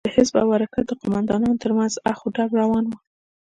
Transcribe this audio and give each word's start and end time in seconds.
د 0.07 0.09
حزب 0.15 0.33
او 0.41 0.47
حرکت 0.55 0.85
د 0.87 0.91
قومندانانو 1.01 1.61
تر 1.63 1.71
منځ 1.77 1.93
اخ 2.11 2.19
و 2.25 2.27
ډب 2.35 2.51
روان 2.61 2.85
و. 2.87 2.91